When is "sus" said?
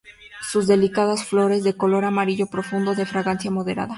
0.49-0.65